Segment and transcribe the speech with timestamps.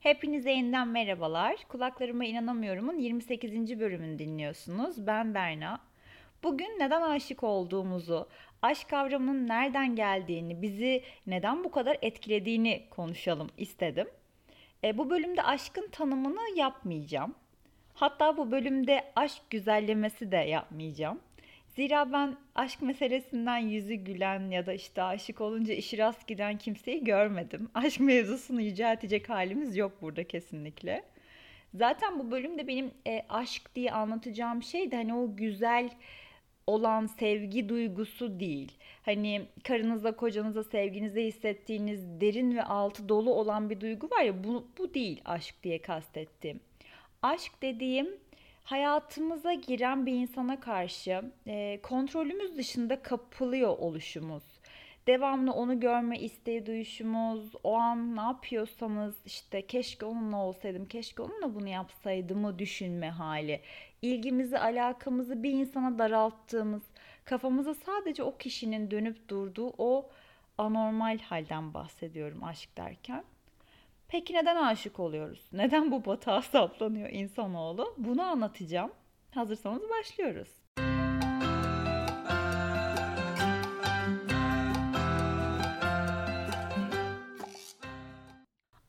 [0.00, 1.56] Hepinize yeniden merhabalar.
[1.68, 3.80] Kulaklarıma inanamıyorum'un 28.
[3.80, 5.06] bölümünü dinliyorsunuz.
[5.06, 5.80] Ben Berna.
[6.42, 8.28] Bugün neden aşık olduğumuzu,
[8.62, 14.08] aşk kavramının nereden geldiğini, bizi neden bu kadar etkilediğini konuşalım istedim.
[14.84, 17.34] E, bu bölümde aşkın tanımını yapmayacağım.
[17.94, 21.20] Hatta bu bölümde aşk güzellemesi de yapmayacağım.
[21.78, 27.04] Zira ben aşk meselesinden yüzü gülen ya da işte aşık olunca işi rast giden kimseyi
[27.04, 27.70] görmedim.
[27.74, 31.04] Aşk mevzusunu yüceltecek halimiz yok burada kesinlikle.
[31.74, 35.90] Zaten bu bölümde benim e, aşk diye anlatacağım şey de hani o güzel
[36.66, 38.72] olan sevgi duygusu değil.
[39.02, 44.68] Hani karınıza, kocanıza, sevginize hissettiğiniz derin ve altı dolu olan bir duygu var ya bu,
[44.78, 46.60] bu değil aşk diye kastettiğim.
[47.22, 48.08] Aşk dediğim
[48.70, 54.42] hayatımıza giren bir insana karşı e, kontrolümüz dışında kapılıyor oluşumuz.
[55.06, 61.54] Devamlı onu görme isteği duyuşumuz, o an ne yapıyorsanız işte keşke onunla olsaydım, keşke onunla
[61.54, 63.60] bunu yapsaydımı düşünme hali.
[64.02, 66.82] İlgimizi, alakamızı bir insana daralttığımız,
[67.24, 70.10] kafamıza sadece o kişinin dönüp durduğu o
[70.58, 73.24] anormal halden bahsediyorum aşk derken.
[74.08, 75.48] Peki neden aşık oluyoruz?
[75.52, 77.94] Neden bu batağa saplanıyor insanoğlu?
[77.98, 78.90] Bunu anlatacağım.
[79.34, 80.48] Hazırsanız başlıyoruz.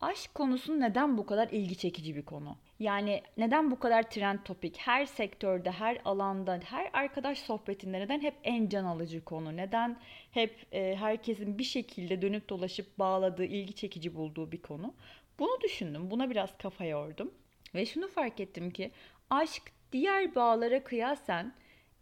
[0.10, 2.58] Aşk konusu neden bu kadar ilgi çekici bir konu?
[2.80, 4.78] Yani neden bu kadar trend topik?
[4.78, 9.58] Her sektörde, her alanda, her arkadaş sohbetinde neden hep en can alıcı konu?
[9.58, 9.98] Neden
[10.32, 14.94] hep e, herkesin bir şekilde dönüp dolaşıp bağladığı, ilgi çekici bulduğu bir konu?
[15.40, 16.12] Bunu düşündüm.
[16.12, 17.34] Buna biraz kafa yordum.
[17.76, 18.92] Ve şunu fark ettim ki
[19.30, 21.54] aşk diğer bağlara kıyasen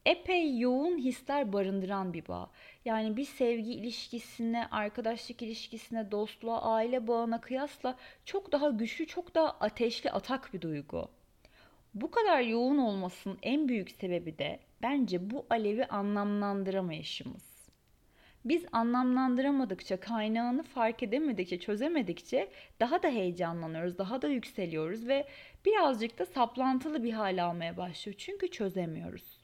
[0.08, 2.50] epey yoğun hisler barındıran bir bağ.
[2.86, 9.50] Yani bir sevgi ilişkisine, arkadaşlık ilişkisine, dostluğa, aile bağına kıyasla çok daha güçlü, çok daha
[9.50, 11.08] ateşli, atak bir duygu.
[11.94, 17.58] Bu kadar yoğun olmasının en büyük sebebi de bence bu alevi anlamlandıramayışımız
[18.46, 25.28] biz anlamlandıramadıkça, kaynağını fark edemedikçe, çözemedikçe daha da heyecanlanıyoruz, daha da yükseliyoruz ve
[25.66, 28.16] birazcık da saplantılı bir hal almaya başlıyor.
[28.18, 29.37] Çünkü çözemiyoruz.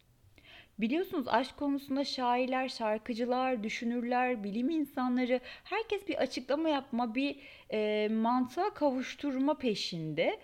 [0.84, 7.40] Biliyorsunuz aşk konusunda şairler, şarkıcılar, düşünürler, bilim insanları herkes bir açıklama yapma, bir
[7.72, 10.40] e, mantığa kavuşturma peşinde.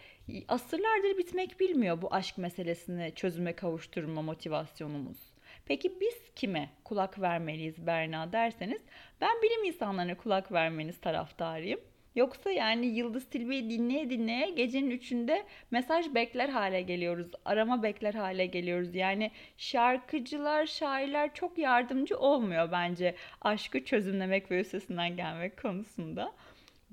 [0.47, 5.17] Asırlardır bitmek bilmiyor bu aşk meselesini çözüme kavuşturma motivasyonumuz.
[5.65, 8.81] Peki biz kime kulak vermeliyiz Berna derseniz
[9.21, 11.79] ben bilim insanlarına kulak vermeniz taraftarıyım.
[12.15, 17.27] Yoksa yani Yıldız Tilbe'yi dinleye dinleye gecenin üçünde mesaj bekler hale geliyoruz.
[17.45, 18.95] Arama bekler hale geliyoruz.
[18.95, 26.33] Yani şarkıcılar, şairler çok yardımcı olmuyor bence aşkı çözümlemek ve üstesinden gelmek konusunda.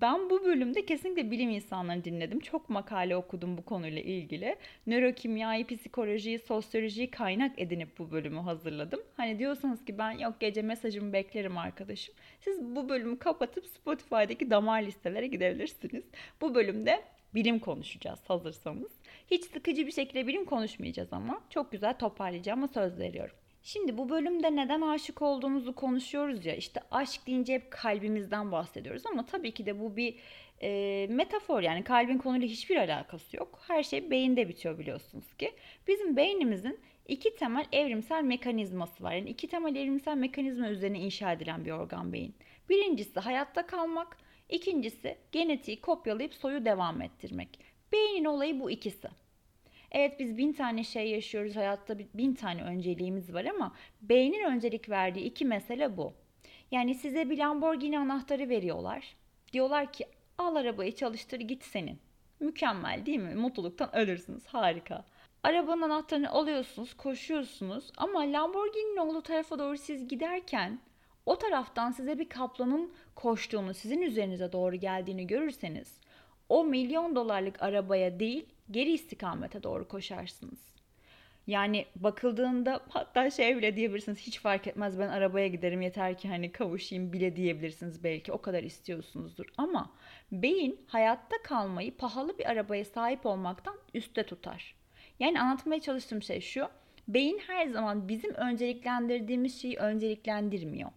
[0.00, 2.40] Ben bu bölümde kesinlikle bilim insanlarını dinledim.
[2.40, 4.56] Çok makale okudum bu konuyla ilgili.
[4.86, 9.00] Nörokimyayı, psikolojiyi, sosyolojiyi kaynak edinip bu bölümü hazırladım.
[9.16, 12.14] Hani diyorsanız ki ben yok gece mesajımı beklerim arkadaşım.
[12.40, 16.04] Siz bu bölümü kapatıp Spotify'daki damar listelere gidebilirsiniz.
[16.40, 17.02] Bu bölümde
[17.34, 18.92] bilim konuşacağız hazırsanız.
[19.30, 23.36] Hiç sıkıcı bir şekilde bilim konuşmayacağız ama çok güzel toparlayacağıma söz veriyorum.
[23.66, 29.27] Şimdi bu bölümde neden aşık olduğumuzu konuşuyoruz ya işte aşk deyince hep kalbimizden bahsediyoruz ama
[29.27, 30.15] tabii ki de bu bir
[30.62, 33.60] e, metafor yani kalbin konuyla hiçbir alakası yok.
[33.69, 35.53] Her şey beyinde bitiyor biliyorsunuz ki.
[35.88, 39.12] Bizim beynimizin iki temel evrimsel mekanizması var.
[39.12, 42.34] Yani iki temel evrimsel mekanizma üzerine inşa edilen bir organ beyin.
[42.69, 44.16] Birincisi hayatta kalmak,
[44.48, 47.59] ikincisi genetiği kopyalayıp soyu devam ettirmek.
[47.93, 49.09] Beynin olayı bu ikisi.
[49.92, 55.24] Evet biz bin tane şey yaşıyoruz hayatta bin tane önceliğimiz var ama beynin öncelik verdiği
[55.24, 56.12] iki mesele bu.
[56.70, 59.16] Yani size bir Lamborghini anahtarı veriyorlar.
[59.52, 60.06] Diyorlar ki
[60.38, 61.98] al arabayı çalıştır git senin.
[62.41, 63.34] Mükemmel değil mi?
[63.34, 64.47] Mutluluktan ölürsünüz.
[64.47, 65.04] Harika.
[65.42, 70.80] Arabanın anahtarını alıyorsunuz, koşuyorsunuz ama Lamborghini'nin olduğu tarafa doğru siz giderken
[71.26, 76.00] o taraftan size bir kaplanın koştuğunu, sizin üzerinize doğru geldiğini görürseniz
[76.48, 80.77] o milyon dolarlık arabaya değil geri istikamete doğru koşarsınız.
[81.47, 86.53] Yani bakıldığında hatta şey bile diyebilirsiniz hiç fark etmez ben arabaya giderim yeter ki hani
[86.53, 89.47] kavuşayım bile diyebilirsiniz belki o kadar istiyorsunuzdur.
[89.57, 89.91] Ama
[90.33, 94.74] beyin hayatta kalmayı pahalı bir arabaya sahip olmaktan üstte tutar.
[95.21, 96.69] Yani anlatmaya çalıştığım şey şu.
[97.09, 100.91] Beyin her zaman bizim önceliklendirdiğimiz şeyi önceliklendirmiyor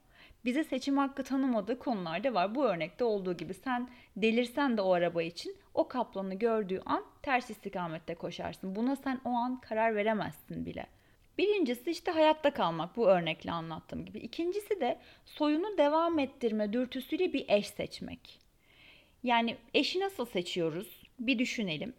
[0.45, 2.55] bize seçim hakkı tanımadığı konular da var.
[2.55, 7.49] Bu örnekte olduğu gibi sen delirsen de o araba için o kaplanı gördüğü an ters
[7.49, 8.75] istikamette koşarsın.
[8.75, 10.85] Buna sen o an karar veremezsin bile.
[11.37, 14.19] Birincisi işte hayatta kalmak bu örnekle anlattığım gibi.
[14.19, 18.39] İkincisi de soyunu devam ettirme dürtüsüyle bir eş seçmek.
[19.23, 20.99] Yani eşi nasıl seçiyoruz?
[21.19, 21.93] bir düşünelim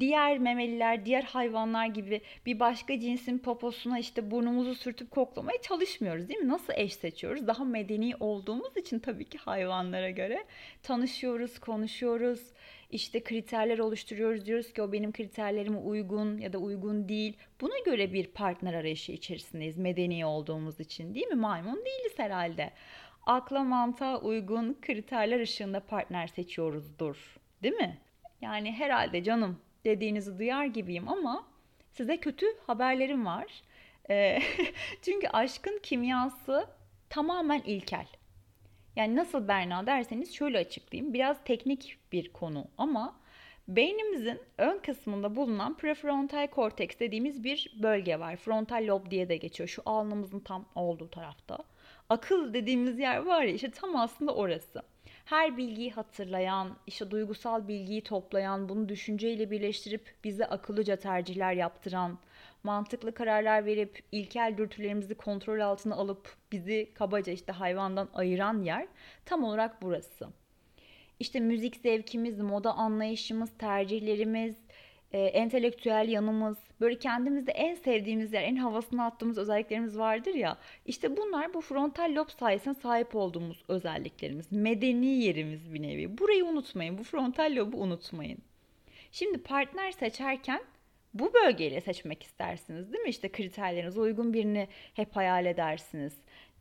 [0.00, 6.40] diğer memeliler, diğer hayvanlar gibi bir başka cinsin poposuna işte burnumuzu sürtüp koklamaya çalışmıyoruz değil
[6.40, 6.48] mi?
[6.48, 7.46] Nasıl eş seçiyoruz?
[7.46, 10.44] Daha medeni olduğumuz için tabii ki hayvanlara göre
[10.82, 12.52] tanışıyoruz, konuşuyoruz.
[12.90, 14.46] İşte kriterler oluşturuyoruz.
[14.46, 17.36] Diyoruz ki o benim kriterlerime uygun ya da uygun değil.
[17.60, 21.34] Buna göre bir partner arayışı içerisindeyiz medeni olduğumuz için değil mi?
[21.34, 22.70] Maymun değiliz herhalde.
[23.26, 27.36] Akla mantığa uygun kriterler ışığında partner seçiyoruzdur.
[27.62, 27.98] Değil mi?
[28.40, 31.46] Yani herhalde canım dediğinizi duyar gibiyim ama
[31.92, 33.62] size kötü haberlerim var.
[34.10, 34.38] E,
[35.02, 36.66] çünkü aşkın kimyası
[37.10, 38.06] tamamen ilkel.
[38.96, 41.14] Yani nasıl Berna derseniz şöyle açıklayayım.
[41.14, 43.20] Biraz teknik bir konu ama
[43.68, 48.36] beynimizin ön kısmında bulunan prefrontal korteks dediğimiz bir bölge var.
[48.36, 49.68] Frontal lob diye de geçiyor.
[49.68, 51.58] Şu alnımızın tam olduğu tarafta.
[52.08, 54.82] Akıl dediğimiz yer var ya işte tam aslında orası
[55.24, 62.18] her bilgiyi hatırlayan, işte duygusal bilgiyi toplayan, bunu düşünceyle birleştirip bize akıllıca tercihler yaptıran,
[62.62, 68.86] mantıklı kararlar verip ilkel dürtülerimizi kontrol altına alıp bizi kabaca işte hayvandan ayıran yer
[69.24, 70.28] tam olarak burası.
[71.20, 74.56] İşte müzik zevkimiz, moda anlayışımız, tercihlerimiz,
[75.12, 80.58] e, entelektüel yanımız, böyle kendimizde en sevdiğimiz yer, en havasını attığımız özelliklerimiz vardır ya.
[80.86, 84.52] İşte bunlar bu frontal lob sayesinde sahip olduğumuz özelliklerimiz.
[84.52, 86.18] Medeni yerimiz bir nevi.
[86.18, 86.98] Burayı unutmayın.
[86.98, 88.38] Bu frontal lobu unutmayın.
[89.12, 90.60] Şimdi partner seçerken
[91.14, 93.10] bu bölgeyle seçmek istersiniz değil mi?
[93.10, 96.12] İşte kriterlerinize uygun birini hep hayal edersiniz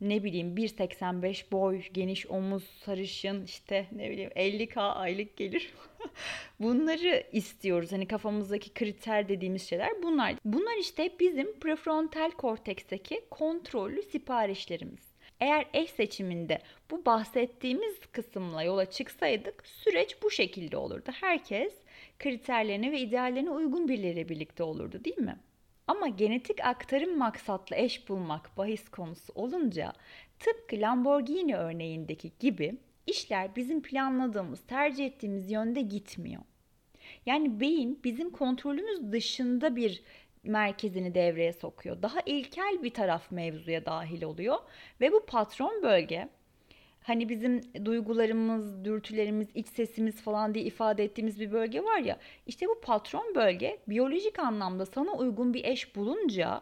[0.04, 5.74] ne bileyim 1.85 boy, geniş omuz, sarışın işte ne bileyim 50k aylık gelir.
[6.60, 7.92] Bunları istiyoruz.
[7.92, 10.36] Hani kafamızdaki kriter dediğimiz şeyler bunlar.
[10.46, 15.14] Bunlar işte bizim prefrontal korteksteki kontrollü siparişlerimiz.
[15.40, 16.60] Eğer eş seçiminde
[16.92, 21.12] bu bahsettiğimiz kısımla yola çıksaydık süreç bu şekilde olurdu.
[21.14, 21.74] Herkes
[22.20, 25.38] kriterlerine ve ideallerine uygun birileriyle birlikte olurdu değil mi?
[25.88, 29.94] Ama genetik aktarım maksatlı eş bulmak bahis konusu olunca
[30.40, 32.78] tıpkı Lamborghini örneğindeki gibi
[33.08, 36.42] işler bizim planladığımız, tercih ettiğimiz yönde gitmiyor.
[37.26, 40.04] Yani beyin bizim kontrolümüz dışında bir
[40.44, 42.02] merkezini devreye sokuyor.
[42.02, 44.58] Daha ilkel bir taraf mevzuya dahil oluyor
[45.02, 46.30] ve bu patron bölge
[47.04, 52.18] hani bizim duygularımız, dürtülerimiz, iç sesimiz falan diye ifade ettiğimiz bir bölge var ya.
[52.48, 56.62] İşte bu patron bölge biyolojik anlamda sana uygun bir eş bulunca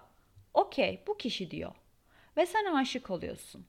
[0.54, 1.72] okey bu kişi diyor.
[2.38, 3.66] Ve sen aşık oluyorsun.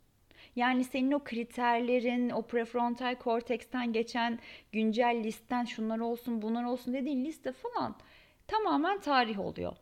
[0.56, 4.38] Yani senin o kriterlerin, o prefrontal korteksten geçen
[4.72, 7.96] güncel listen şunlar olsun bunlar olsun dediğin liste falan
[8.48, 9.72] tamamen tarih oluyor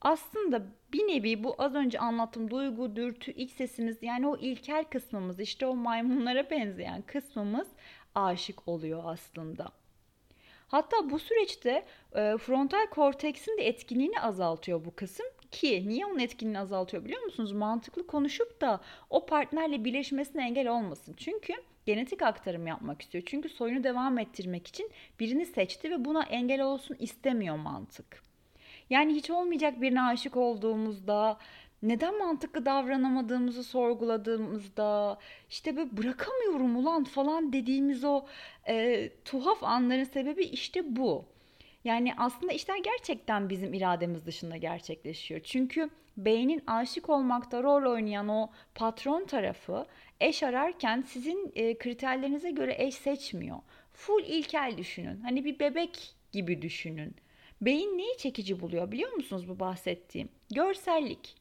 [0.00, 0.62] aslında
[0.92, 5.66] bir nevi bu az önce anlattığım duygu, dürtü, iç sesimiz yani o ilkel kısmımız işte
[5.66, 7.68] o maymunlara benzeyen kısmımız
[8.14, 9.72] aşık oluyor aslında.
[10.68, 16.58] Hatta bu süreçte e, frontal korteksin de etkinliğini azaltıyor bu kısım ki niye onun etkinliğini
[16.58, 17.52] azaltıyor biliyor musunuz?
[17.52, 21.14] Mantıklı konuşup da o partnerle birleşmesine engel olmasın.
[21.16, 21.52] Çünkü
[21.86, 23.24] genetik aktarım yapmak istiyor.
[23.26, 24.90] Çünkü soyunu devam ettirmek için
[25.20, 28.25] birini seçti ve buna engel olsun istemiyor mantık.
[28.90, 31.38] Yani hiç olmayacak birine aşık olduğumuzda
[31.82, 35.18] neden mantıklı davranamadığımızı sorguladığımızda
[35.50, 38.26] işte böyle bırakamıyorum ulan falan dediğimiz o
[38.68, 41.24] e, tuhaf anların sebebi işte bu.
[41.84, 45.40] Yani aslında işler gerçekten bizim irademiz dışında gerçekleşiyor.
[45.44, 49.86] Çünkü beynin aşık olmakta rol oynayan o patron tarafı
[50.20, 53.56] eş ararken sizin e, kriterlerinize göre eş seçmiyor.
[53.92, 55.20] Full ilkel düşünün.
[55.20, 57.14] Hani bir bebek gibi düşünün.
[57.60, 60.28] Beyin neyi çekici buluyor biliyor musunuz bu bahsettiğim?
[60.54, 61.36] Görsellik.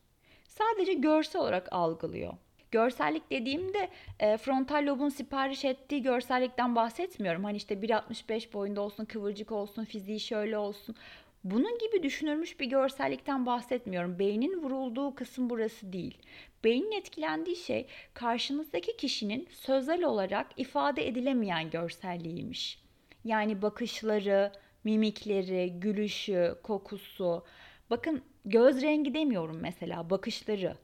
[0.48, 2.34] Sadece görsel olarak algılıyor.
[2.72, 7.43] Görsellik dediğimde e, frontal lobun sipariş ettiği görsellikten bahsetmiyorum.
[7.43, 10.95] Hani işte 1.65 boyunda olsun, kıvırcık olsun, fiziği şöyle olsun.
[11.43, 14.19] Bunun gibi düşünülmüş bir görsellikten bahsetmiyorum.
[14.19, 16.17] Beynin vurulduğu kısım burası değil.
[16.63, 22.79] Beynin etkilendiği şey karşınızdaki kişinin sözel olarak ifade edilemeyen görselliğiymiş.
[23.25, 24.51] Yani bakışları,
[24.86, 27.44] mimikleri, gülüşü, kokusu.
[27.89, 30.77] Bakın göz rengi demiyorum mesela bakışları.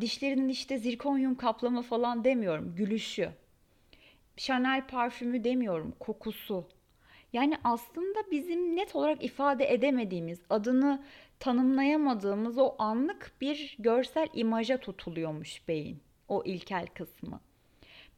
[0.00, 2.74] Dişlerinin işte zirkonyum kaplama falan demiyorum.
[2.76, 3.30] Gülüşü.
[4.36, 5.94] Chanel parfümü demiyorum.
[6.00, 6.68] Kokusu.
[7.32, 11.04] Yani aslında bizim net olarak ifade edemediğimiz, adını
[11.40, 16.00] tanımlayamadığımız o anlık bir görsel imaja tutuluyormuş beyin.
[16.28, 17.40] O ilkel kısmı.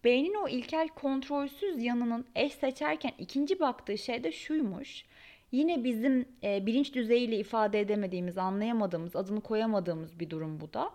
[0.05, 5.05] Beynin o ilkel kontrolsüz yanının eş seçerken ikinci baktığı şey de şuymuş.
[5.53, 10.91] Yine bizim e, bilinç düzeyiyle ifade edemediğimiz, anlayamadığımız, adını koyamadığımız bir durum bu da.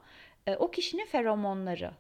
[0.48, 1.92] E, o kişinin feromonları.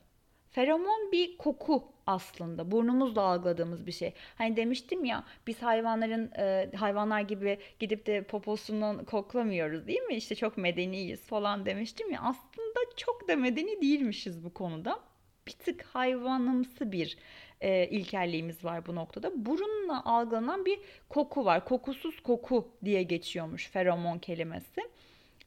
[0.49, 2.71] Feromon bir koku aslında.
[2.71, 4.13] Burnumuzla algıladığımız bir şey.
[4.35, 10.15] Hani demiştim ya biz hayvanların e, hayvanlar gibi gidip de poposundan koklamıyoruz değil mi?
[10.15, 12.21] İşte çok medeniyiz falan demiştim ya.
[12.21, 14.99] Aslında çok da medeni değilmişiz bu konuda.
[15.51, 17.17] Bir tık hayvanımsı bir
[17.61, 19.45] e, ilkelliğimiz var bu noktada.
[19.45, 20.79] Burunla algılanan bir
[21.09, 21.65] koku var.
[21.65, 24.81] Kokusuz koku diye geçiyormuş feromon kelimesi.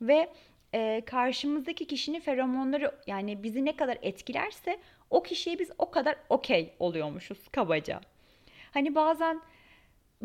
[0.00, 0.28] Ve
[0.75, 4.78] e, karşımızdaki kişinin feromonları yani bizi ne kadar etkilerse
[5.11, 8.00] o kişiye biz o kadar okey oluyormuşuz kabaca.
[8.70, 9.40] Hani bazen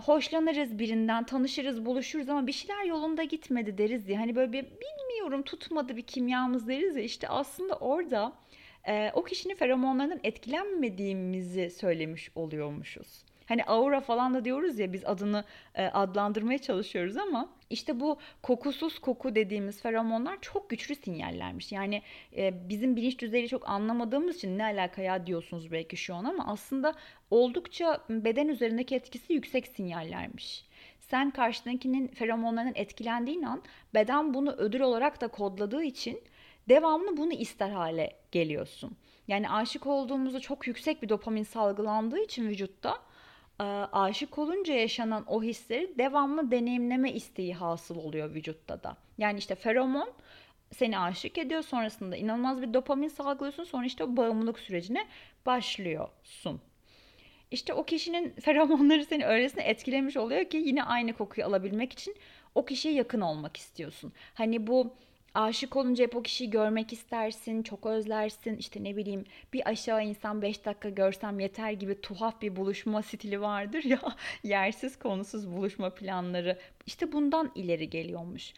[0.01, 4.19] hoşlanırız birinden, tanışırız, buluşuruz ama bir şeyler yolunda gitmedi deriz ya.
[4.19, 7.03] Hani böyle bir bilmiyorum tutmadı bir kimyamız deriz ya.
[7.03, 8.33] İşte aslında orada
[8.87, 13.23] e, o kişinin feromonlarından etkilenmediğimizi söylemiş oluyormuşuz.
[13.49, 15.43] Hani aura falan da diyoruz ya biz adını
[15.75, 21.71] e, adlandırmaya çalışıyoruz ama işte bu kokusuz koku dediğimiz feromonlar çok güçlü sinyallermiş.
[21.71, 22.01] Yani
[22.37, 26.47] e, bizim bilinç düzeyi çok anlamadığımız için ne alaka ya diyorsunuz belki şu an ama
[26.47, 26.93] aslında
[27.31, 30.65] oldukça beden üzerindeki etkisi yüksek sinyallermiş.
[30.99, 36.21] Sen karşındakinin feromonlarından etkilendiğin an beden bunu ödül olarak da kodladığı için
[36.69, 38.97] devamlı bunu ister hale geliyorsun.
[39.27, 42.97] Yani aşık olduğumuzda çok yüksek bir dopamin salgılandığı için vücutta
[43.59, 48.97] e, aşık olunca yaşanan o hisleri devamlı deneyimleme isteği hasıl oluyor vücutta da.
[49.17, 50.11] Yani işte feromon
[50.71, 55.07] seni aşık ediyor sonrasında inanılmaz bir dopamin salgılıyorsun sonra işte o bağımlılık sürecine
[55.45, 56.61] başlıyorsun.
[57.51, 62.15] İşte o kişinin feromonları seni öylesine etkilemiş oluyor ki yine aynı kokuyu alabilmek için
[62.55, 64.13] o kişiye yakın olmak istiyorsun.
[64.33, 64.93] Hani bu
[65.33, 68.57] aşık olunca hep o kişiyi görmek istersin, çok özlersin.
[68.57, 73.41] İşte ne bileyim bir aşağı insan 5 dakika görsem yeter gibi tuhaf bir buluşma stili
[73.41, 73.99] vardır ya.
[74.43, 76.59] Yersiz konusuz buluşma planları.
[76.85, 78.53] İşte bundan ileri geliyormuş.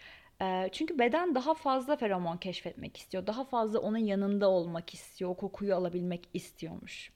[0.72, 3.28] Çünkü beden daha fazla feromon keşfetmek istiyor.
[3.28, 5.32] Daha fazla onun yanında olmak istiyor.
[5.32, 7.12] O kokuyu alabilmek istiyormuş.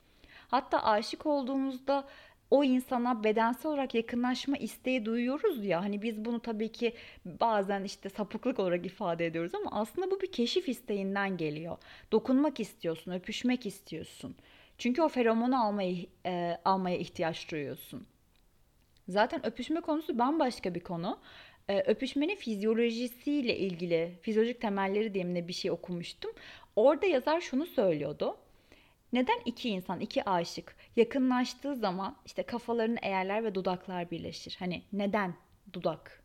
[0.48, 2.08] Hatta aşık olduğumuzda
[2.52, 6.94] o insana bedensel olarak yakınlaşma isteği duyuyoruz ya hani biz bunu tabii ki
[7.26, 11.78] bazen işte sapıklık olarak ifade ediyoruz ama aslında bu bir keşif isteğinden geliyor.
[12.12, 14.36] Dokunmak istiyorsun, öpüşmek istiyorsun.
[14.78, 18.08] Çünkü o feromonu almayı, e, almaya ihtiyaç duyuyorsun.
[19.08, 21.20] Zaten öpüşme konusu bambaşka bir konu.
[21.68, 26.32] E, öpüşmenin fizyolojisiyle ilgili, fizyolojik temelleri diye bir şey okumuştum.
[26.76, 28.38] Orada yazar şunu söylüyordu.
[29.16, 34.56] Neden iki insan, iki aşık yakınlaştığı zaman işte kafalarını eğerler ve dudaklar birleşir?
[34.60, 35.36] Hani neden
[35.74, 36.24] dudak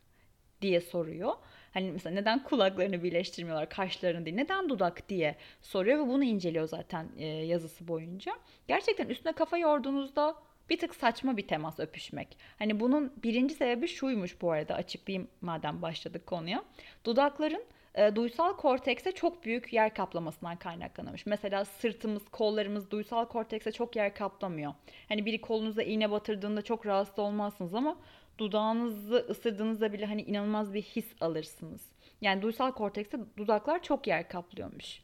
[0.62, 1.32] diye soruyor.
[1.74, 7.08] Hani mesela neden kulaklarını birleştirmiyorlar, kaşlarını değil, neden dudak diye soruyor ve bunu inceliyor zaten
[7.16, 8.32] e, yazısı boyunca.
[8.68, 10.36] Gerçekten üstüne kafa yorduğunuzda
[10.70, 12.38] bir tık saçma bir temas öpüşmek.
[12.58, 16.64] Hani bunun birinci sebebi şuymuş bu arada açıklayayım madem başladık konuya.
[17.04, 21.26] Dudakların e, duysal kortekse çok büyük yer kaplamasından kaynaklanmış.
[21.26, 24.74] Mesela sırtımız, kollarımız duysal kortekse çok yer kaplamıyor.
[25.08, 27.96] Hani biri kolunuza iğne batırdığında çok rahatsız olmazsınız ama
[28.38, 31.92] dudağınızı ısırdığınızda bile hani inanılmaz bir his alırsınız.
[32.20, 35.02] Yani duysal kortekste dudaklar çok yer kaplıyormuş.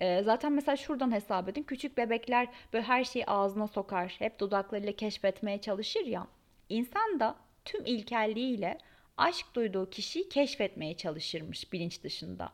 [0.00, 1.62] E, zaten mesela şuradan hesap edin.
[1.62, 4.16] Küçük bebekler böyle her şeyi ağzına sokar.
[4.18, 6.26] Hep dudaklarıyla keşfetmeye çalışır ya.
[6.68, 8.78] İnsan da tüm ilkelliğiyle
[9.16, 12.52] aşk duyduğu kişiyi keşfetmeye çalışırmış bilinç dışında.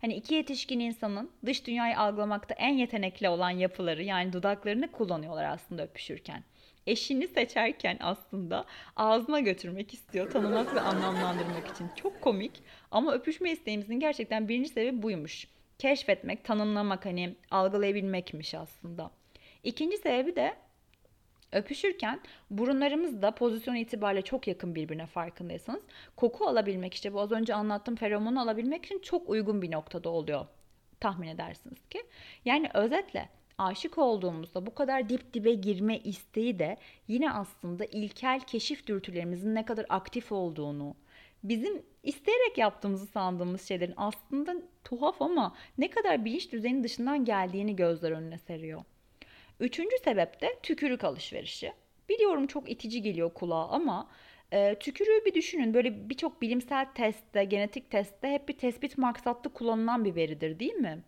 [0.00, 5.82] Hani iki yetişkin insanın dış dünyayı algılamakta en yetenekli olan yapıları yani dudaklarını kullanıyorlar aslında
[5.82, 6.44] öpüşürken.
[6.86, 8.64] Eşini seçerken aslında
[8.96, 11.90] ağzına götürmek istiyor, tanımak ve anlamlandırmak için.
[11.96, 12.52] Çok komik
[12.90, 15.48] ama öpüşme isteğimizin gerçekten birinci sebebi buymuş.
[15.78, 19.10] Keşfetmek, tanımlamak hani algılayabilmekmiş aslında.
[19.62, 20.56] İkinci sebebi de
[21.52, 25.82] Öpüşürken burunlarımız da pozisyon itibariyle çok yakın birbirine farkındaysanız
[26.16, 30.46] koku alabilmek işte bu az önce anlattığım feromonu alabilmek için çok uygun bir noktada oluyor
[31.00, 32.02] tahmin edersiniz ki.
[32.44, 33.28] Yani özetle
[33.58, 36.76] aşık olduğumuzda bu kadar dip dibe girme isteği de
[37.08, 40.94] yine aslında ilkel keşif dürtülerimizin ne kadar aktif olduğunu,
[41.42, 48.10] bizim isteyerek yaptığımızı sandığımız şeylerin aslında tuhaf ama ne kadar bilinç düzeyinin dışından geldiğini gözler
[48.10, 48.84] önüne seriyor.
[49.60, 51.72] Üçüncü sebep de tükürük alışverişi.
[52.08, 54.08] Biliyorum çok itici geliyor kulağa ama
[54.52, 55.74] e, tükürüğü bir düşünün.
[55.74, 61.02] Böyle birçok bilimsel testte, genetik testte hep bir tespit maksatlı kullanılan bir veridir değil mi?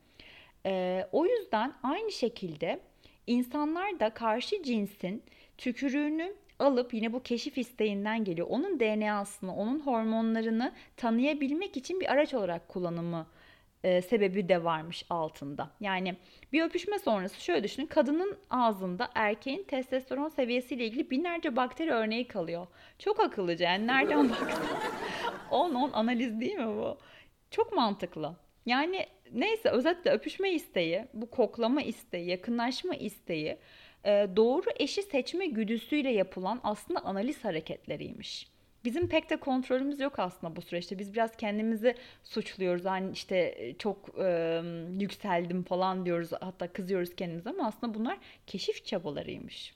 [0.66, 2.80] E, o yüzden aynı şekilde
[3.26, 5.22] insanlar da karşı cinsin
[5.58, 8.46] tükürüğünü alıp yine bu keşif isteğinden geliyor.
[8.50, 13.26] Onun DNA'sını, onun hormonlarını tanıyabilmek için bir araç olarak kullanımı
[13.84, 15.70] e, sebebi de varmış altında.
[15.80, 16.16] Yani
[16.52, 17.86] bir öpüşme sonrası şöyle düşünün.
[17.86, 22.66] Kadının ağzında erkeğin testosteron seviyesiyle ilgili binlerce bakteri örneği kalıyor.
[22.98, 24.66] Çok akıllıca yani nereden baksan
[25.50, 26.98] 10-10 analiz değil mi bu?
[27.50, 28.36] Çok mantıklı.
[28.66, 33.58] Yani neyse özetle öpüşme isteği, bu koklama isteği, yakınlaşma isteği
[34.04, 38.48] e, doğru eşi seçme güdüsüyle yapılan aslında analiz hareketleriymiş.
[38.84, 40.98] Bizim pek de kontrolümüz yok aslında bu süreçte.
[40.98, 41.94] Biz biraz kendimizi
[42.24, 42.84] suçluyoruz.
[42.84, 44.60] Hani işte e, çok e,
[45.00, 46.30] yükseldim falan diyoruz.
[46.40, 49.74] Hatta kızıyoruz kendimize ama aslında bunlar keşif çabalarıymış.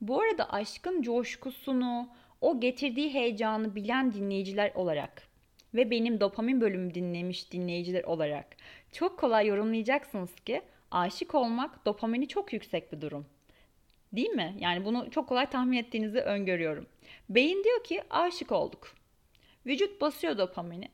[0.00, 2.08] Bu arada aşkın coşkusunu,
[2.40, 5.22] o getirdiği heyecanı bilen dinleyiciler olarak
[5.74, 8.46] ve benim dopamin bölümü dinlemiş dinleyiciler olarak
[8.92, 13.26] çok kolay yorumlayacaksınız ki aşık olmak dopamini çok yüksek bir durum.
[14.16, 14.56] Değil mi?
[14.58, 16.86] Yani bunu çok kolay tahmin ettiğinizi öngörüyorum.
[17.28, 18.94] Beyin diyor ki aşık olduk.
[19.66, 20.88] Vücut basıyor dopamini.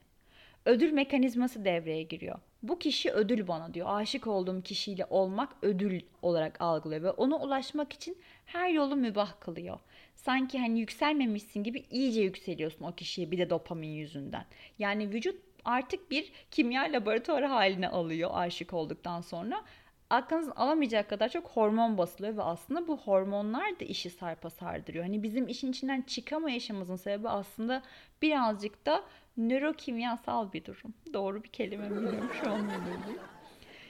[0.64, 2.38] Ödül mekanizması devreye giriyor.
[2.62, 3.86] Bu kişi ödül bana diyor.
[3.90, 9.78] Aşık olduğum kişiyle olmak ödül olarak algılıyor ve ona ulaşmak için her yolu mübah kılıyor.
[10.16, 14.44] Sanki hani yükselmemişsin gibi iyice yükseliyorsun o kişiye bir de dopamin yüzünden.
[14.78, 19.64] Yani vücut artık bir kimya laboratuvarı haline alıyor aşık olduktan sonra
[20.10, 25.04] aklınız alamayacak kadar çok hormon basılıyor ve aslında bu hormonlar da işi sarpa sardırıyor.
[25.04, 27.82] Hani bizim işin içinden çıkamayışımızın sebebi aslında
[28.22, 29.04] birazcık da
[29.36, 30.94] nörokimyasal bir durum.
[31.12, 32.70] Doğru bir kelime bilmiyorum şu an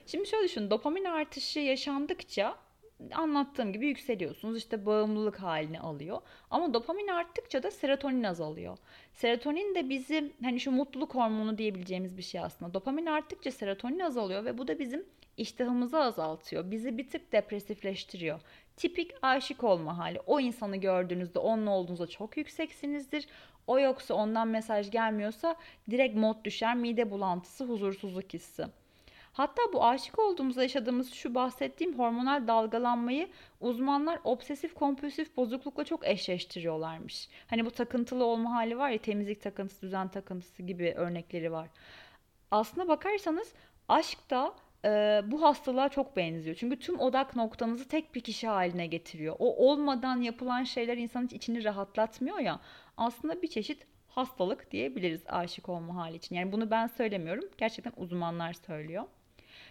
[0.07, 2.57] Şimdi şöyle düşün dopamin artışı yaşandıkça
[3.15, 4.59] anlattığım gibi yükseliyorsunuz.
[4.59, 6.21] İşte bağımlılık halini alıyor.
[6.51, 8.79] Ama dopamin arttıkça da serotonin azalıyor.
[9.13, 12.75] Serotonin de bizim hani şu mutluluk hormonu diyebileceğimiz bir şey aslında.
[12.75, 15.05] Dopamin arttıkça serotonin azalıyor ve bu da bizim
[15.41, 16.71] iştahımızı azaltıyor.
[16.71, 18.41] Bizi bir tık depresifleştiriyor.
[18.77, 20.21] Tipik aşık olma hali.
[20.27, 23.29] O insanı gördüğünüzde onunla olduğunuzda çok yükseksinizdir.
[23.67, 25.57] O yoksa ondan mesaj gelmiyorsa
[25.91, 28.67] direkt mod düşer, mide bulantısı, huzursuzluk hissi.
[29.33, 33.29] Hatta bu aşık olduğumuzda yaşadığımız şu bahsettiğim hormonal dalgalanmayı
[33.61, 37.29] uzmanlar obsesif kompulsif bozuklukla çok eşleştiriyorlarmış.
[37.47, 41.69] Hani bu takıntılı olma hali var ya temizlik takıntısı, düzen takıntısı gibi örnekleri var.
[42.51, 43.53] Aslına bakarsanız
[43.89, 46.57] aşk da e, bu hastalığa çok benziyor.
[46.57, 49.37] Çünkü tüm odak noktanızı tek bir kişi haline getiriyor.
[49.39, 52.61] O olmadan yapılan şeyler insanın içini rahatlatmıyor ya.
[52.97, 56.37] Aslında bir çeşit hastalık diyebiliriz aşık olma hali için.
[56.37, 57.45] Yani bunu ben söylemiyorum.
[57.59, 59.05] Gerçekten uzmanlar söylüyor.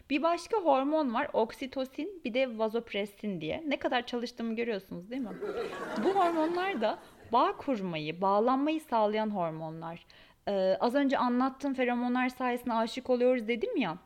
[0.10, 3.64] Bir başka hormon var oksitosin bir de vazopressin diye.
[3.68, 5.38] Ne kadar çalıştığımı görüyorsunuz değil mi?
[6.04, 7.00] Bu hormonlar da
[7.32, 10.06] bağ kurmayı, bağlanmayı sağlayan hormonlar.
[10.48, 13.98] Ee, az önce anlattığım feromonlar sayesinde aşık oluyoruz dedim ya.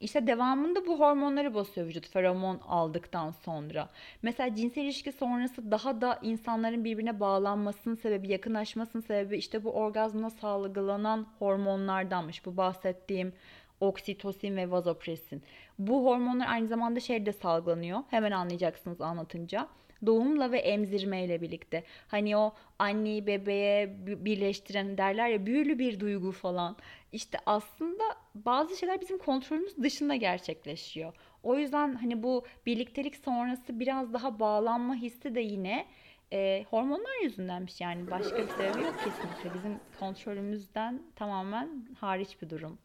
[0.00, 3.88] İşte devamında bu hormonları basıyor vücut feromon aldıktan sonra.
[4.22, 10.30] Mesela cinsel ilişki sonrası daha da insanların birbirine bağlanmasının sebebi, yakınlaşmasının sebebi işte bu orgazmla
[10.30, 12.46] salgılanan hormonlardanmış.
[12.46, 13.32] Bu bahsettiğim
[13.80, 15.42] oksitosin ve vazopresin.
[15.78, 17.98] Bu hormonlar aynı zamanda şeyde salgılanıyor.
[18.10, 19.68] Hemen anlayacaksınız anlatınca.
[20.06, 21.84] Doğumla ve emzirmeyle birlikte.
[22.08, 26.76] Hani o anneyi bebeğe birleştiren derler ya büyülü bir duygu falan.
[27.12, 31.12] İşte aslında bazı şeyler bizim kontrolümüz dışında gerçekleşiyor.
[31.42, 35.86] O yüzden hani bu birliktelik sonrası biraz daha bağlanma hissi de yine
[36.32, 39.54] e, hormonlar yüzündenmiş yani başka bir sebebi yok kesinlikle.
[39.54, 42.78] Bizim kontrolümüzden tamamen hariç bir durum.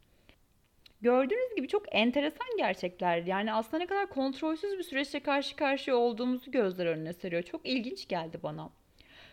[1.04, 3.18] Gördüğünüz gibi çok enteresan gerçekler.
[3.18, 7.44] Yani aslında ne kadar kontrolsüz bir süreçle karşı karşıya olduğumuzu gözler önüne seriyor.
[7.44, 8.70] Çok ilginç geldi bana.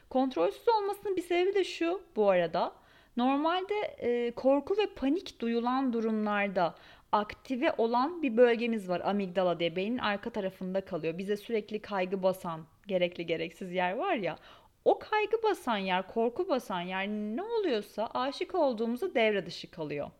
[0.08, 2.72] Kontrolsüz olmasının bir sebebi de şu bu arada.
[3.16, 6.74] Normalde e, korku ve panik duyulan durumlarda
[7.12, 11.18] aktive olan bir bölgemiz var amigdala diye beynin arka tarafında kalıyor.
[11.18, 14.36] Bize sürekli kaygı basan gerekli gereksiz yer var ya
[14.84, 20.10] o kaygı basan yer, korku basan yer ne oluyorsa aşık olduğumuzda devre dışı kalıyor.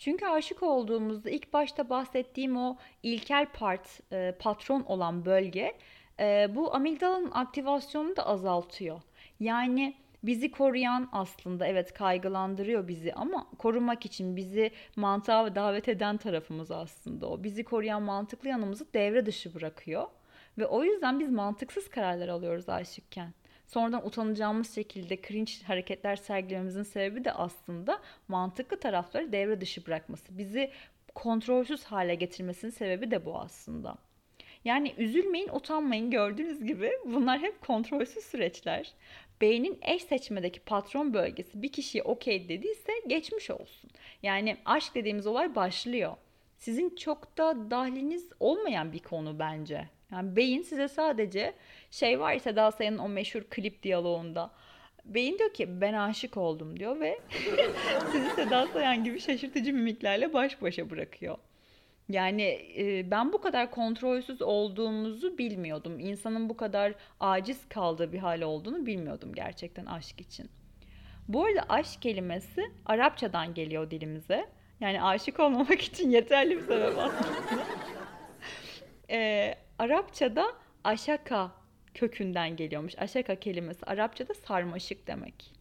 [0.00, 5.76] Çünkü aşık olduğumuzda ilk başta bahsettiğim o ilkel part, e, patron olan bölge
[6.20, 9.00] e, bu amigdalanın aktivasyonunu da azaltıyor.
[9.40, 16.70] Yani bizi koruyan aslında evet kaygılandırıyor bizi ama korumak için bizi mantığa davet eden tarafımız
[16.70, 17.42] aslında o.
[17.42, 20.06] Bizi koruyan mantıklı yanımızı devre dışı bırakıyor.
[20.58, 23.32] Ve o yüzden biz mantıksız kararlar alıyoruz aşıkken
[23.70, 30.38] sonradan utanacağımız şekilde cringe hareketler sergilememizin sebebi de aslında mantıklı tarafları devre dışı bırakması.
[30.38, 30.70] Bizi
[31.14, 33.96] kontrolsüz hale getirmesinin sebebi de bu aslında.
[34.64, 38.92] Yani üzülmeyin, utanmayın gördüğünüz gibi bunlar hep kontrolsüz süreçler.
[39.40, 43.90] Beynin eş seçmedeki patron bölgesi bir kişiye okey dediyse geçmiş olsun.
[44.22, 46.16] Yani aşk dediğimiz olay başlıyor.
[46.58, 49.88] Sizin çok da dahliniz olmayan bir konu bence.
[50.12, 51.54] Yani beyin size sadece
[51.90, 54.50] şey var Seda Sayan'ın o meşhur klip diyaloğunda.
[55.04, 57.18] Beyin diyor ki ben aşık oldum diyor ve
[58.12, 61.38] sizi Seda Sayan gibi şaşırtıcı mimiklerle baş başa bırakıyor.
[62.08, 62.42] Yani
[62.76, 66.00] e, ben bu kadar kontrolsüz olduğumuzu bilmiyordum.
[66.00, 70.50] İnsanın bu kadar aciz kaldığı bir hal olduğunu bilmiyordum gerçekten aşk için.
[71.28, 74.48] Bu arada aşk kelimesi Arapçadan geliyor dilimize.
[74.80, 77.64] Yani aşık olmamak için yeterli bir sebep aslında.
[79.10, 80.46] ee, Arapçada
[80.84, 81.52] aşaka
[81.94, 82.98] kökünden geliyormuş.
[82.98, 85.52] Aşaka kelimesi Arapçada sarmaşık demek.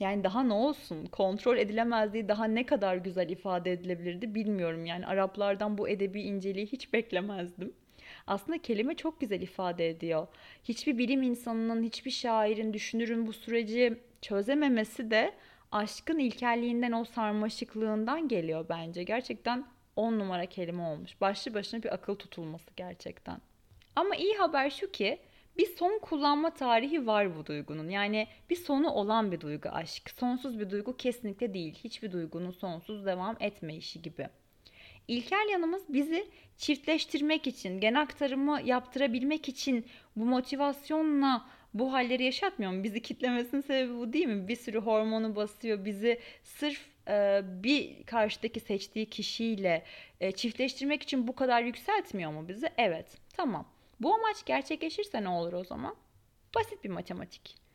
[0.00, 1.06] Yani daha ne olsun?
[1.06, 4.86] Kontrol edilemezliği daha ne kadar güzel ifade edilebilirdi bilmiyorum.
[4.86, 7.72] Yani Araplardan bu edebi inceliği hiç beklemezdim.
[8.26, 10.26] Aslında kelime çok güzel ifade ediyor.
[10.64, 15.34] Hiçbir bilim insanının, hiçbir şairin, düşünürün bu süreci çözememesi de
[15.72, 19.02] aşkın ilkelliğinden, o sarmaşıklığından geliyor bence.
[19.02, 21.20] Gerçekten on numara kelime olmuş.
[21.20, 23.40] Başlı başına bir akıl tutulması gerçekten.
[23.96, 25.18] Ama iyi haber şu ki
[25.58, 27.88] bir son kullanma tarihi var bu duygunun.
[27.88, 30.10] Yani bir sonu olan bir duygu aşk.
[30.10, 31.74] Sonsuz bir duygu kesinlikle değil.
[31.84, 34.28] Hiçbir duygunun sonsuz devam etme işi gibi.
[35.08, 42.84] İlkel yanımız bizi çiftleştirmek için, gen aktarımı yaptırabilmek için bu motivasyonla bu halleri yaşatmıyor mu?
[42.84, 44.48] Bizi kitlemesinin sebebi bu değil mi?
[44.48, 45.84] Bir sürü hormonu basıyor.
[45.84, 46.80] Bizi sırf
[47.62, 49.84] bir karşıdaki seçtiği kişiyle
[50.20, 52.70] e, çiftleştirmek için bu kadar yükseltmiyor mu bizi?
[52.78, 53.18] Evet.
[53.36, 53.66] Tamam.
[54.00, 55.94] Bu amaç gerçekleşirse ne olur o zaman?
[56.54, 57.66] Basit bir matematik.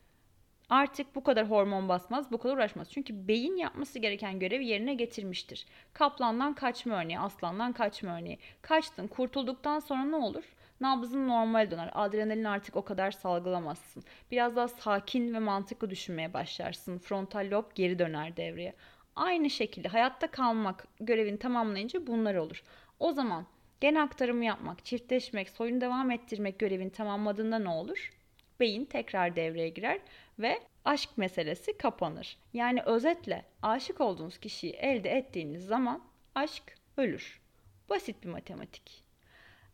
[0.70, 2.92] Artık bu kadar hormon basmaz, bu kadar uğraşmaz.
[2.92, 5.66] Çünkü beyin yapması gereken görevi yerine getirmiştir.
[5.94, 8.40] Kaplandan kaçma örneği, aslandan kaçma örneği.
[8.62, 10.44] Kaçtın, kurtulduktan sonra ne olur?
[10.82, 11.92] Nabzın normal döner.
[11.94, 14.04] Adrenalin artık o kadar salgılamazsın.
[14.32, 16.98] Biraz daha sakin ve mantıklı düşünmeye başlarsın.
[16.98, 18.74] Frontal lob geri döner devreye.
[19.16, 22.64] Aynı şekilde hayatta kalmak görevini tamamlayınca bunlar olur.
[23.00, 23.46] O zaman
[23.82, 28.12] gen aktarımı yapmak, çiftleşmek, soyunu devam ettirmek görevini tamamladığında ne olur?
[28.60, 30.00] Beyin tekrar devreye girer
[30.40, 32.38] ve aşk meselesi kapanır.
[32.54, 36.04] Yani özetle aşık olduğunuz kişiyi elde ettiğiniz zaman
[36.36, 36.64] aşk
[36.98, 37.42] ölür.
[37.90, 39.01] Basit bir matematik.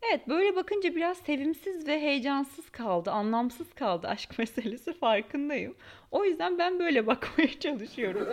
[0.02, 5.74] Evet böyle bakınca biraz sevimsiz ve heyecansız kaldı, anlamsız kaldı aşk meselesi farkındayım.
[6.10, 8.28] O yüzden ben böyle bakmaya çalışıyorum.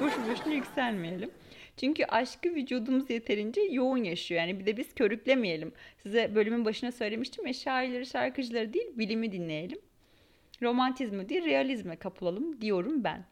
[0.00, 1.30] Boş boşuna yükselmeyelim.
[1.76, 4.40] Çünkü aşkı vücudumuz yeterince yoğun yaşıyor.
[4.40, 5.72] Yani bir de biz körüklemeyelim.
[5.98, 9.78] Size bölümün başına söylemiştim ya şairleri, şarkıcıları değil bilimi dinleyelim.
[10.62, 13.31] Romantizmi değil realizme kapılalım diyorum ben.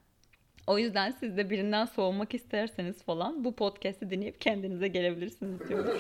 [0.71, 5.99] O yüzden siz de birinden soğumak isterseniz falan bu podcast'i dinleyip kendinize gelebilirsiniz diyorum.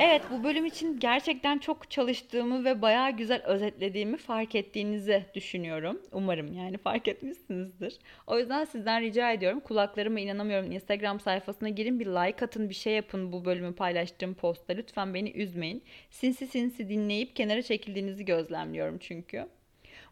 [0.00, 6.00] evet bu bölüm için gerçekten çok çalıştığımı ve bayağı güzel özetlediğimi fark ettiğinizi düşünüyorum.
[6.12, 7.98] Umarım yani fark etmişsinizdir.
[8.26, 12.92] O yüzden sizden rica ediyorum kulaklarıma inanamıyorum Instagram sayfasına girin bir like atın bir şey
[12.92, 14.72] yapın bu bölümü paylaştığım postta.
[14.72, 15.82] Lütfen beni üzmeyin.
[16.10, 19.46] Sinsi sinsi dinleyip kenara çekildiğinizi gözlemliyorum çünkü.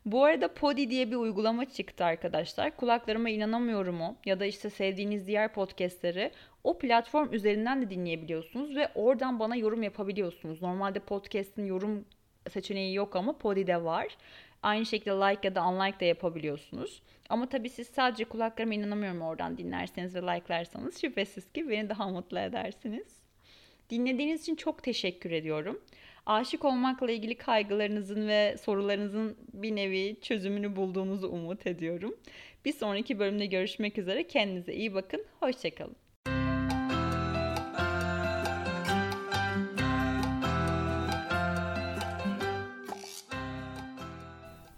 [0.07, 2.77] Bu arada Podi diye bir uygulama çıktı arkadaşlar.
[2.77, 6.31] Kulaklarıma inanamıyorum o ya da işte sevdiğiniz diğer podcastleri
[6.65, 10.63] o platform üzerinden de dinleyebiliyorsunuz ve oradan bana yorum yapabiliyorsunuz.
[10.63, 12.05] Normalde podcast'in yorum
[12.51, 14.17] seçeneği yok ama Podi'de var.
[14.63, 17.03] Aynı şekilde like ya da unlike de yapabiliyorsunuz.
[17.29, 22.39] Ama tabii siz sadece kulaklarıma inanamıyorum oradan dinlerseniz ve like'larsanız şüphesiz ki beni daha mutlu
[22.39, 23.19] edersiniz.
[23.91, 25.81] Dinlediğiniz için çok teşekkür ediyorum
[26.29, 32.17] aşık olmakla ilgili kaygılarınızın ve sorularınızın bir nevi çözümünü bulduğunuzu umut ediyorum.
[32.65, 34.27] Bir sonraki bölümde görüşmek üzere.
[34.27, 35.25] Kendinize iyi bakın.
[35.41, 36.08] Hoşçakalın.